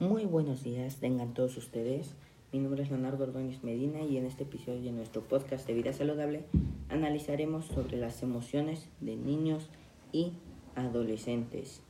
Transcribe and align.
Muy 0.00 0.24
buenos 0.24 0.62
días, 0.62 0.96
tengan 0.96 1.34
todos 1.34 1.58
ustedes. 1.58 2.14
Mi 2.54 2.58
nombre 2.58 2.82
es 2.82 2.88
Leonardo 2.88 3.24
Ordóñez 3.24 3.62
Medina 3.62 4.00
y 4.00 4.16
en 4.16 4.24
este 4.24 4.44
episodio 4.44 4.80
de 4.80 4.92
nuestro 4.92 5.20
podcast 5.20 5.66
de 5.66 5.74
vida 5.74 5.92
saludable 5.92 6.46
analizaremos 6.88 7.66
sobre 7.66 7.98
las 7.98 8.22
emociones 8.22 8.88
de 9.02 9.16
niños 9.16 9.68
y 10.10 10.32
adolescentes. 10.74 11.82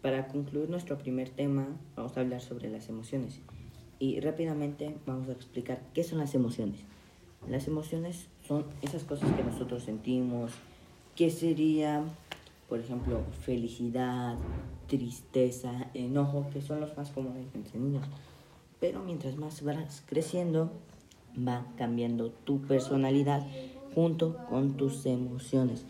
Para 0.00 0.28
concluir 0.28 0.70
nuestro 0.70 0.96
primer 0.96 1.28
tema, 1.28 1.68
vamos 1.94 2.16
a 2.16 2.20
hablar 2.20 2.40
sobre 2.40 2.70
las 2.70 2.88
emociones 2.88 3.38
y 3.98 4.18
rápidamente 4.20 4.96
vamos 5.04 5.28
a 5.28 5.32
explicar 5.32 5.82
qué 5.92 6.04
son 6.04 6.20
las 6.20 6.34
emociones. 6.34 6.80
Las 7.46 7.68
emociones 7.68 8.28
son 8.48 8.64
esas 8.80 9.04
cosas 9.04 9.30
que 9.32 9.44
nosotros 9.44 9.82
sentimos, 9.82 10.52
que 11.16 11.28
sería, 11.28 12.02
por 12.72 12.80
ejemplo, 12.80 13.20
felicidad, 13.42 14.34
tristeza, 14.86 15.90
enojo, 15.92 16.46
que 16.50 16.62
son 16.62 16.80
los 16.80 16.96
más 16.96 17.10
comunes 17.10 17.44
entre 17.54 17.78
niños. 17.78 18.02
Pero 18.80 19.02
mientras 19.02 19.36
más 19.36 19.62
vas 19.62 20.02
creciendo, 20.06 20.72
va 21.36 21.66
cambiando 21.76 22.30
tu 22.30 22.62
personalidad 22.62 23.46
junto 23.94 24.38
con 24.48 24.78
tus 24.78 25.04
emociones. 25.04 25.84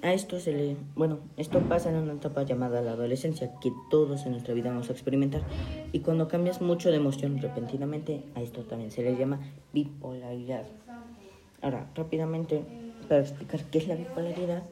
A 0.00 0.12
esto 0.12 0.38
se 0.38 0.52
le, 0.52 0.76
bueno, 0.94 1.18
esto 1.36 1.58
pasa 1.62 1.90
en 1.90 1.96
una 1.96 2.12
etapa 2.12 2.44
llamada 2.44 2.82
la 2.82 2.92
adolescencia, 2.92 3.58
que 3.60 3.72
todos 3.90 4.26
en 4.26 4.30
nuestra 4.30 4.54
vida 4.54 4.70
vamos 4.70 4.90
a 4.90 4.92
experimentar. 4.92 5.42
Y 5.90 5.98
cuando 5.98 6.28
cambias 6.28 6.60
mucho 6.60 6.92
de 6.92 6.98
emoción 6.98 7.40
repentinamente, 7.42 8.22
a 8.36 8.42
esto 8.42 8.60
también 8.60 8.92
se 8.92 9.02
le 9.02 9.16
llama 9.16 9.40
bipolaridad. 9.72 10.66
Ahora, 11.62 11.90
rápidamente, 11.96 12.62
para 13.08 13.22
explicar 13.22 13.64
qué 13.64 13.78
es 13.78 13.88
la 13.88 13.96
bipolaridad, 13.96 14.62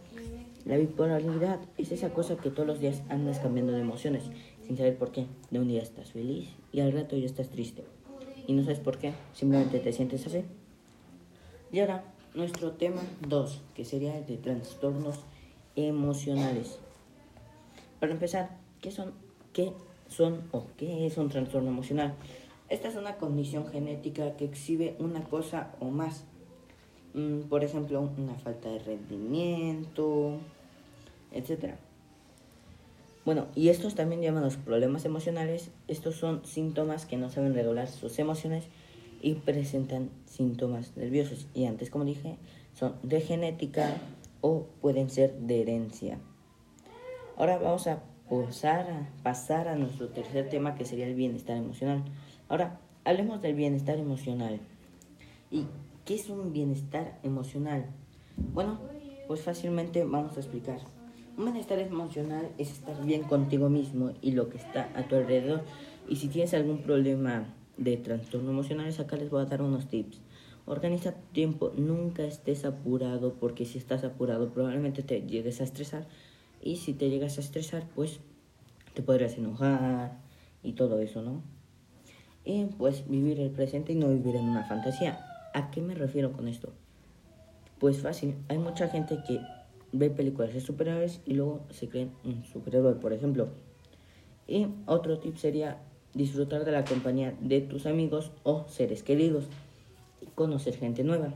la 0.64 0.78
bipolaridad 0.78 1.60
es 1.77 1.92
esa 1.92 2.14
cosa 2.14 2.36
que 2.38 2.48
todos 2.48 2.66
los 2.66 2.80
días 2.80 3.02
andas 3.10 3.38
cambiando 3.38 3.73
de 3.73 3.80
emociones 3.80 4.24
sin 4.66 4.78
saber 4.78 4.96
por 4.96 5.12
qué. 5.12 5.27
De 5.50 5.59
un 5.59 5.68
día 5.68 5.82
estás 5.82 6.12
feliz 6.12 6.48
y 6.73 6.80
al 6.80 6.92
rato 6.92 7.16
ya 7.18 7.27
estás 7.27 7.50
triste. 7.50 7.84
Y 8.46 8.54
no 8.54 8.62
sabes 8.62 8.80
por 8.80 8.96
qué, 8.96 9.12
simplemente 9.35 9.79
te 9.79 9.92
sientes 9.92 10.26
así. 10.26 10.45
Y 11.70 11.80
ahora, 11.80 12.04
nuestro 12.35 12.73
tema 12.73 13.02
2, 13.29 13.60
que 13.74 13.85
sería 13.85 14.16
el 14.16 14.24
de 14.24 14.38
trastornos 14.38 15.20
emocionales. 15.76 16.79
Para 18.01 18.12
empezar, 18.12 18.57
¿qué 18.80 18.90
son, 18.90 19.12
qué 19.52 19.73
son 20.09 20.48
o 20.52 20.66
qué 20.79 21.07
es 21.07 21.18
un 21.18 21.29
trastorno 21.29 21.68
emocional? 21.68 22.15
Esta 22.70 22.88
es 22.88 22.96
una 22.96 23.16
condición 23.18 23.66
genética 23.66 24.37
que 24.37 24.46
exhibe 24.46 24.96
una 24.98 25.24
cosa 25.24 25.74
o 25.80 25.87
más 25.87 26.24
Mm, 27.15 27.42
por 27.42 27.62
ejemplo, 27.62 28.01
una 28.18 28.35
falta 28.35 28.68
de 28.68 28.80
rendimiento, 28.80 30.40
etc. 31.35 31.74
Bueno, 33.24 33.46
y 33.54 33.68
estos 33.68 33.95
también 33.95 34.23
llamados 34.23 34.57
problemas 34.57 35.04
emocionales, 35.04 35.71
estos 35.88 36.16
son 36.16 36.45
síntomas 36.45 37.07
que 37.07 37.16
no 37.16 37.30
saben 37.30 37.54
regular 37.54 37.88
sus 37.88 38.18
emociones 38.18 38.65
y 39.23 39.35
presentan 39.35 40.10
síntomas 40.26 40.96
nerviosos. 40.96 41.46
Y 41.54 41.65
antes, 41.66 41.91
como 41.91 42.04
dije, 42.04 42.37
son 42.74 42.95
de 43.02 43.21
genética 43.21 43.96
o 44.41 44.66
pueden 44.80 45.09
ser 45.10 45.35
de 45.35 45.63
herencia. 45.63 46.18
Ahora 47.37 47.59
vamos 47.59 47.87
a 47.87 48.02
a, 48.30 49.09
pasar 49.23 49.69
a 49.69 49.76
nuestro 49.76 50.09
tercer 50.09 50.48
tema 50.48 50.74
que 50.74 50.85
sería 50.85 51.07
el 51.07 51.15
bienestar 51.15 51.57
emocional. 51.57 52.04
Ahora, 52.48 52.80
hablemos 53.04 53.41
del 53.43 53.54
bienestar 53.54 53.98
emocional. 53.98 54.60
¿Y 55.51 55.66
¿Qué 56.04 56.16
es 56.16 56.29
un 56.29 56.52
bienestar 56.52 57.19
emocional? 57.23 57.87
Bueno, 58.37 58.79
pues 59.26 59.41
fácilmente 59.41 60.04
vamos 60.04 60.37
a 60.37 60.41
explicar. 60.41 60.80
Un 61.37 61.46
bienestar 61.46 61.80
emocional 61.80 62.49
es 62.59 62.71
estar 62.71 63.04
bien 63.04 63.24
contigo 63.24 63.68
mismo 63.68 64.12
y 64.22 64.32
lo 64.32 64.49
que 64.50 64.59
está 64.59 64.88
a 64.94 65.09
tu 65.09 65.16
alrededor. 65.16 65.62
Y 66.09 66.16
si 66.16 66.28
tienes 66.28 66.54
algún 66.54 66.82
problema 66.82 67.53
de 67.76 67.97
trastorno 67.97 68.50
emocional, 68.50 68.94
acá 68.97 69.16
les 69.16 69.31
voy 69.31 69.43
a 69.43 69.47
dar 69.47 69.60
unos 69.60 69.88
tips. 69.88 70.21
Organiza 70.65 71.12
tu 71.12 71.26
tiempo, 71.32 71.72
nunca 71.76 72.22
estés 72.22 72.65
apurado 72.65 73.34
porque 73.34 73.64
si 73.64 73.78
estás 73.78 74.04
apurado 74.04 74.50
probablemente 74.50 75.03
te 75.03 75.22
llegues 75.22 75.60
a 75.60 75.64
estresar 75.64 76.06
y 76.62 76.76
si 76.76 76.94
te 76.94 77.10
llegas 77.10 77.37
a 77.37 77.41
estresar 77.41 77.84
pues 77.97 78.20
te 78.94 79.03
podrías 79.03 79.37
enojar 79.37 80.20
y 80.62 80.72
todo 80.75 81.00
eso, 81.00 81.20
¿no? 81.20 81.42
Y 82.44 82.64
pues 82.78 83.08
vivir 83.08 83.41
el 83.41 83.50
presente 83.50 83.92
y 83.92 83.97
no 83.97 84.08
vivir 84.08 84.37
en 84.37 84.48
una 84.48 84.64
fantasía. 84.64 85.19
¿A 85.53 85.72
qué 85.72 85.82
me 85.82 85.94
refiero 85.94 86.32
con 86.32 86.47
esto? 86.47 86.72
Pues 87.81 88.00
fácil, 88.00 88.37
hay 88.48 88.58
mucha 88.58 88.88
gente 88.88 89.19
que 89.26 89.41
ve 89.94 90.10
películas 90.10 90.53
de 90.53 90.60
superhéroes 90.60 91.21
y 91.25 91.34
luego 91.34 91.60
se 91.71 91.88
creen 91.88 92.12
un 92.25 92.44
superhéroe, 92.44 92.94
por 92.94 93.12
ejemplo. 93.12 93.49
Y 94.47 94.66
otro 94.87 95.19
tip 95.19 95.37
sería 95.37 95.78
disfrutar 96.12 96.65
de 96.65 96.72
la 96.72 96.84
compañía 96.84 97.34
de 97.41 97.60
tus 97.60 97.87
amigos 97.87 98.32
o 98.43 98.66
seres 98.69 99.03
queridos 99.03 99.49
conocer 100.34 100.77
gente 100.77 101.05
nueva. 101.05 101.34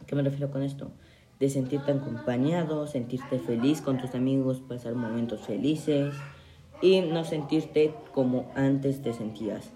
¿A 0.00 0.06
qué 0.06 0.14
me 0.14 0.22
refiero 0.22 0.50
con 0.50 0.62
esto? 0.62 0.90
De 1.38 1.48
sentirte 1.48 1.92
acompañado, 1.92 2.86
sentirte 2.86 3.38
feliz 3.38 3.80
con 3.80 3.98
tus 3.98 4.14
amigos, 4.14 4.60
pasar 4.60 4.94
momentos 4.94 5.40
felices 5.40 6.14
y 6.82 7.00
no 7.00 7.24
sentirte 7.24 7.94
como 8.12 8.50
antes 8.54 9.02
te 9.02 9.12
sentías. 9.12 9.70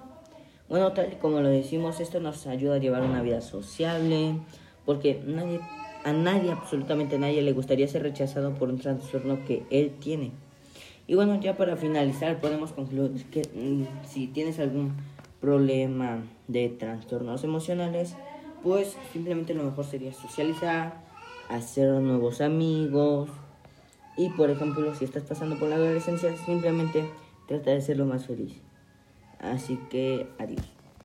Bueno, 0.69 0.93
tal 0.93 1.13
y 1.13 1.17
como 1.17 1.41
lo 1.41 1.49
decimos, 1.49 2.01
esto 2.01 2.21
nos 2.21 2.47
ayuda 2.47 2.77
a 2.77 2.79
llevar 2.79 3.03
una 3.03 3.23
vida 3.23 3.41
sociable, 3.41 4.37
porque 4.87 5.21
nadie, 5.27 5.61
a 6.05 6.13
nadie, 6.13 6.53
absolutamente 6.53 7.17
a 7.17 7.19
nadie 7.19 7.43
le 7.43 7.53
gustaría 7.53 7.89
ser 7.89 8.03
rechazado 8.03 8.55
por 8.55 8.69
un 8.69 8.79
trastorno 8.79 9.45
que 9.45 9.65
él 9.71 9.93
tiene. 10.01 10.33
Y 11.07 11.15
bueno, 11.15 11.41
ya 11.41 11.57
para 11.57 11.77
finalizar, 11.77 12.41
podemos 12.41 12.73
concluir 12.73 13.25
que 13.27 13.43
mm, 13.43 14.07
si 14.07 14.29
tienes 14.29 14.59
algún 14.59 14.93
problema 15.41 16.23
de 16.49 16.69
trastornos 16.69 17.43
emocionales, 17.45 18.15
pues 18.63 18.97
simplemente 19.13 19.55
lo 19.55 19.65
mejor 19.65 19.85
sería 19.85 20.13
socializar, 20.13 20.95
hacer 21.49 21.91
nuevos 22.01 22.41
amigos. 22.41 23.31
Y 24.17 24.29
por 24.31 24.51
ejemplo, 24.51 24.95
si 24.95 25.05
estás 25.05 25.25
pasando 25.25 25.59
por 25.59 25.69
la 25.69 25.77
adolescencia, 25.77 26.37
simplemente 26.37 27.05
trata 27.49 27.71
de 27.71 27.81
ser 27.81 27.97
lo 27.97 28.07
más 28.07 28.27
feliz. 28.27 28.55
Así 29.41 29.79
que 29.91 30.29
adiós. 30.39 30.80